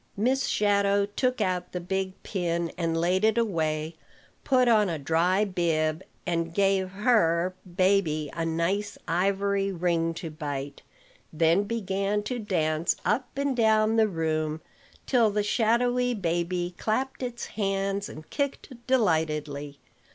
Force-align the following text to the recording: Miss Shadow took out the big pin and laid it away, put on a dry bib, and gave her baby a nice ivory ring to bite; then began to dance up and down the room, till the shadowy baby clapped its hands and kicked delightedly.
Miss 0.17 0.47
Shadow 0.47 1.05
took 1.05 1.41
out 1.41 1.73
the 1.73 1.79
big 1.79 2.13
pin 2.23 2.71
and 2.75 2.99
laid 2.99 3.23
it 3.23 3.37
away, 3.37 3.97
put 4.43 4.67
on 4.67 4.89
a 4.89 4.97
dry 4.97 5.45
bib, 5.45 6.01
and 6.25 6.51
gave 6.55 6.89
her 6.89 7.53
baby 7.75 8.27
a 8.33 8.43
nice 8.43 8.97
ivory 9.07 9.71
ring 9.71 10.15
to 10.15 10.31
bite; 10.31 10.81
then 11.31 11.65
began 11.65 12.23
to 12.23 12.39
dance 12.39 12.95
up 13.05 13.29
and 13.37 13.55
down 13.55 13.95
the 13.95 14.07
room, 14.07 14.61
till 15.05 15.29
the 15.29 15.43
shadowy 15.43 16.15
baby 16.15 16.73
clapped 16.79 17.21
its 17.21 17.45
hands 17.45 18.09
and 18.09 18.27
kicked 18.31 18.73
delightedly. 18.87 19.77